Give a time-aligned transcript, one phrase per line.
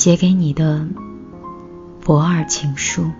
[0.00, 0.88] 写给你的
[2.00, 3.10] 博二情书。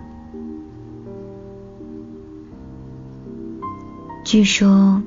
[4.25, 4.99] 据说，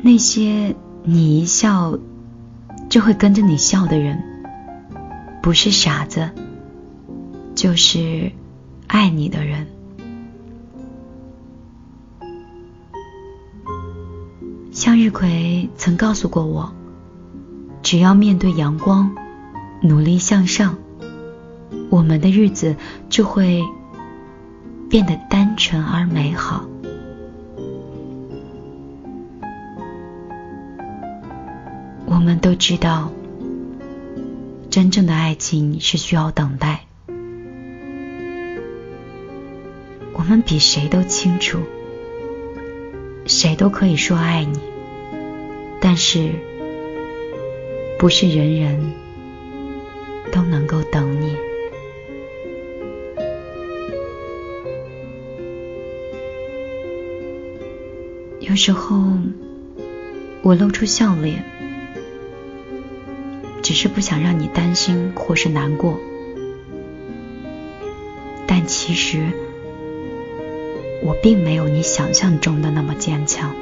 [0.00, 1.98] 那些你一笑
[2.88, 4.18] 就会跟着你笑的人，
[5.42, 6.30] 不是傻子，
[7.54, 8.32] 就是
[8.86, 9.66] 爱你的人。
[14.72, 16.72] 向日葵曾告诉过我，
[17.82, 19.14] 只要面对阳光，
[19.82, 20.76] 努力向上，
[21.88, 22.76] 我们的日子
[23.08, 23.62] 就会
[24.88, 26.66] 变得单纯而美好。
[32.06, 33.10] 我们都知道，
[34.68, 36.84] 真正的爱情是需要等待。
[40.12, 41.58] 我们比谁都清楚，
[43.26, 44.60] 谁都可以说爱你，
[45.80, 46.32] 但是
[47.98, 48.92] 不是人人
[50.32, 51.36] 都能够等你。
[58.40, 58.96] 有时候，
[60.42, 61.44] 我露出笑脸。
[63.62, 66.00] 只是不想让你担心或是难过，
[68.48, 69.22] 但其实
[71.04, 73.54] 我并没有你想象中的那么坚强。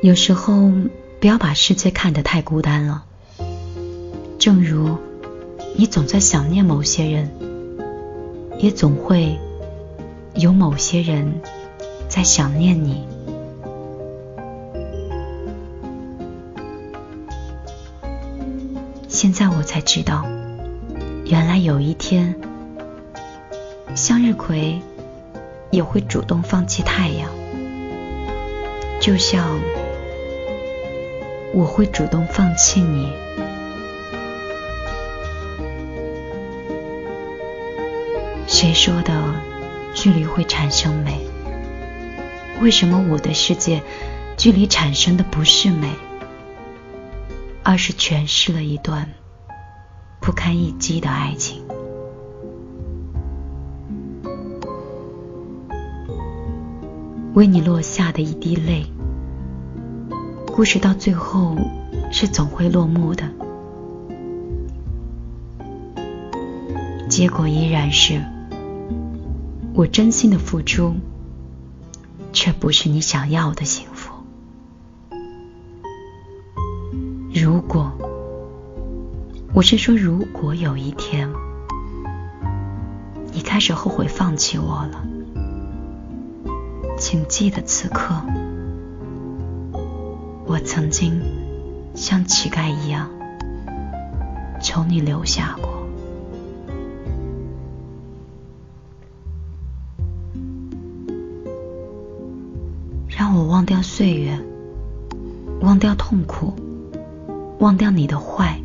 [0.00, 0.70] 有时候
[1.20, 3.04] 不要把世界看得太孤单了，
[4.38, 4.96] 正如
[5.76, 7.30] 你总在想念某些人，
[8.58, 9.38] 也总会
[10.34, 11.40] 有某些人。
[12.08, 13.06] 在想念你。
[19.08, 20.24] 现在我才知道，
[21.26, 22.34] 原来有一天，
[23.94, 24.80] 向日葵
[25.70, 27.30] 也会主动放弃太阳，
[29.00, 29.60] 就像
[31.52, 33.12] 我会主动放弃你。
[38.46, 39.34] 谁说的
[39.94, 41.20] 距离会产生美？
[42.60, 43.82] 为什么我的世界
[44.36, 45.92] 距离产生的不是美，
[47.62, 49.08] 而是诠释了一段
[50.20, 51.62] 不堪一击的爱情？
[57.34, 58.84] 为你落下的一滴泪，
[60.58, 61.56] 故事到最后
[62.10, 63.22] 是总会落幕的，
[67.08, 68.20] 结果依然是
[69.72, 70.96] 我真心的付出。
[72.32, 74.12] 却不是你想要的幸福。
[77.32, 77.92] 如果，
[79.54, 81.30] 我是说，如果有一天
[83.32, 85.06] 你开始后悔放弃我了，
[86.98, 88.20] 请记得此刻，
[90.50, 91.20] 我曾经
[91.94, 93.10] 像乞丐一样
[94.62, 95.86] 求你留下过。
[103.06, 104.38] 让我忘掉岁月，
[105.60, 106.54] 忘掉痛苦，
[107.58, 108.58] 忘掉你的坏，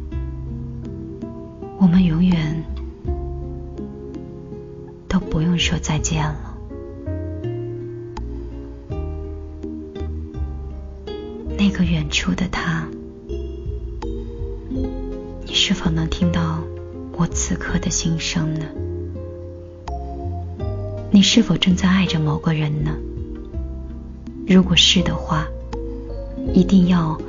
[1.77, 2.63] 我们永远
[5.09, 6.52] 都不用说再见了。
[11.73, 12.87] 一个远处的他，
[15.43, 16.61] 你是否能听到
[17.13, 18.67] 我此刻的心声呢？
[21.09, 22.95] 你是否正在爱着某个人呢？
[24.45, 25.47] 如果是的话，
[26.53, 27.19] 一定要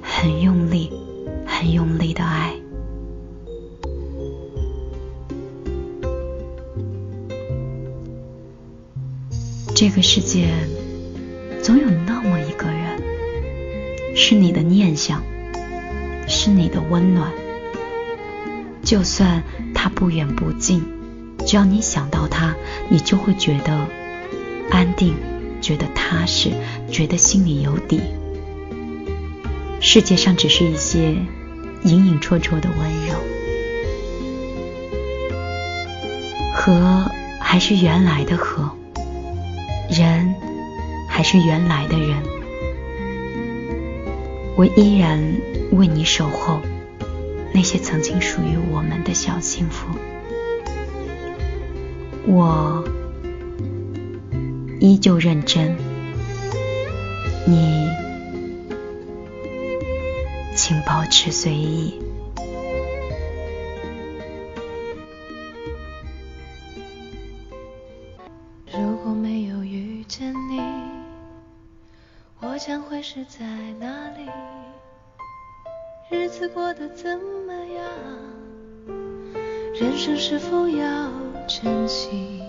[0.00, 0.92] 很用力、
[1.44, 2.54] 很用力的爱。
[9.74, 10.54] 这个世界
[11.60, 12.17] 总有那，
[14.20, 15.22] 是你的念想，
[16.26, 17.30] 是你的温暖。
[18.82, 20.84] 就算他不远不近，
[21.46, 22.56] 只要你想到他，
[22.88, 23.86] 你就会觉得
[24.72, 25.14] 安定。
[25.60, 26.50] 觉得踏实，
[26.90, 28.00] 觉得心里有底。
[29.80, 31.14] 世界上只是一些
[31.84, 33.14] 隐隐绰绰的温柔，
[36.54, 37.10] 河
[37.40, 38.70] 还是原来的河，
[39.88, 40.34] 人
[41.08, 42.37] 还是原来的人。
[44.58, 45.22] 我依然
[45.70, 46.60] 为你守候
[47.54, 49.86] 那些曾经属于我们的小幸福。
[52.26, 52.84] 我。
[54.80, 55.74] 依旧认真，
[57.44, 57.88] 你
[60.54, 62.00] 请保持随意。
[72.68, 73.46] 将会是在
[73.80, 74.28] 哪里？
[76.10, 77.82] 日子过得怎么样？
[79.74, 81.10] 人生是否要
[81.46, 82.42] 珍惜？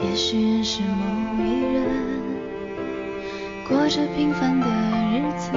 [0.00, 1.84] 也许认识某一人，
[3.68, 4.68] 过着平凡的
[5.10, 5.50] 日子，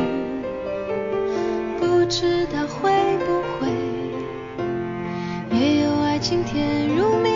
[1.79, 3.69] 不知道会不会
[5.55, 7.30] 也有爱情甜如蜜。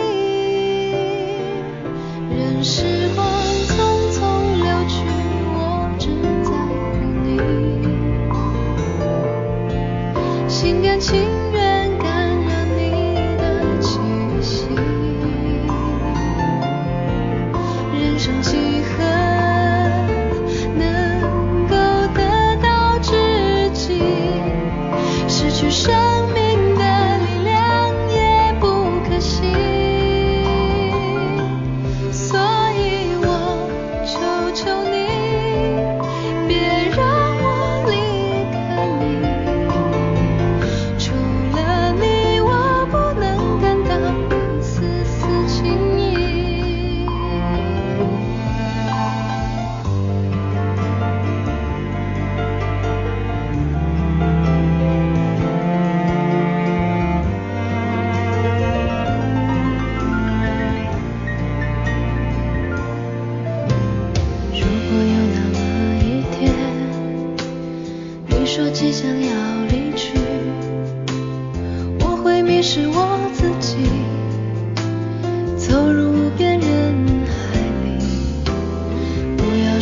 [11.16, 11.45] 心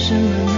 [0.07, 0.54] 什么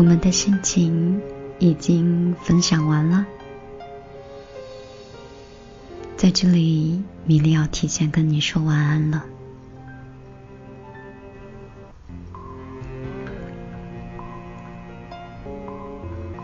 [0.00, 1.20] 我们的心情
[1.58, 3.26] 已经分享完了，
[6.16, 9.22] 在这里，米莉要提前跟你说晚安了。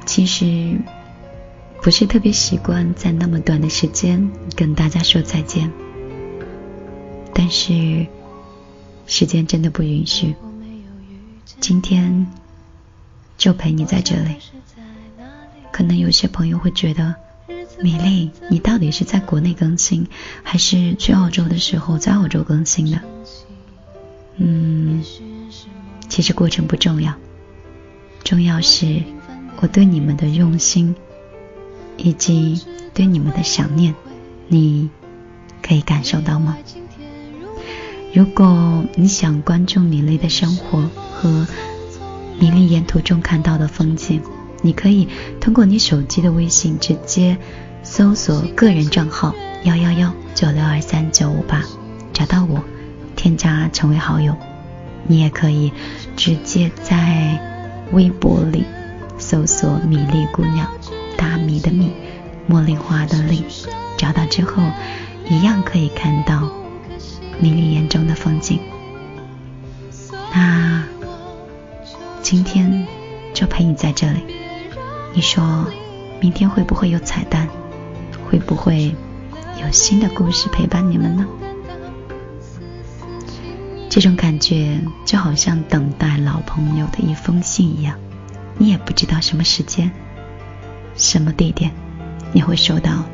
[0.05, 0.77] 其实
[1.81, 5.73] 不是特别习惯在那么短的时间跟大家说再见，
[7.33, 8.07] 但是
[9.07, 10.35] 时间真的不允许，
[11.59, 12.27] 今天。
[13.47, 14.39] 就陪你在这里。
[15.71, 17.15] 可能有些朋友会觉得，
[17.81, 20.09] 米粒，你到底是在国内更新，
[20.43, 23.01] 还是去澳洲的时候在澳洲更新的？
[24.39, 25.01] 嗯，
[26.09, 27.15] 其实过程不重要，
[28.25, 29.05] 重要是
[29.61, 30.97] 我对你们的用心，
[31.97, 32.61] 以及
[32.95, 33.95] 对你们的想念，
[34.49, 34.91] 你
[35.63, 36.59] 可以感受到吗？
[38.13, 41.47] 如果你想关注米粒的生活和
[42.39, 44.21] 米粒沿途中看到的风景，
[44.63, 45.09] 你可以
[45.41, 47.37] 通过你手机的微信直接
[47.83, 51.63] 搜索个人账号幺幺幺九六二三九五八，
[52.13, 52.63] 找到我，
[53.15, 54.37] 添加成为好友。
[55.07, 55.73] 你也可以
[56.17, 57.39] 直接在
[57.93, 58.65] 微博里
[59.19, 60.69] 搜索“米粒姑娘”，
[61.17, 61.93] 大米的米，
[62.49, 63.45] 茉莉花的莉，
[63.97, 64.63] 找到之后。
[65.29, 66.49] 一样可以看到
[67.41, 68.61] 米粒眼中的风景。
[70.33, 70.85] 那
[72.29, 72.85] 今天
[73.33, 74.19] 就陪你在这里。
[75.15, 75.65] 你说
[76.21, 77.49] 明天会不会有彩蛋？
[78.29, 78.97] 会不会
[79.63, 81.25] 有新的故事陪伴你们呢？
[83.89, 87.97] 这种感觉就好像等待老朋友的一封信一样，
[88.59, 89.93] 你也不知道什么时间、
[90.97, 91.71] 什么地点
[92.33, 93.05] 你会收到。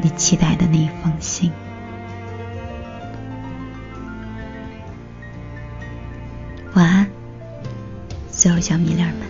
[0.00, 1.52] 你期待的那一封信。
[8.42, 9.28] 所有小米粒儿们。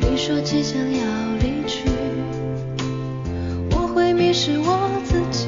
[0.00, 1.06] 你说即将要
[1.36, 1.88] 离去，
[3.70, 5.46] 我会迷失我自己，